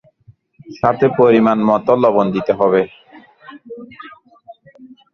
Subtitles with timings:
[0.79, 2.81] সাথে পরিমাণ মত লবণ দিতে হবে।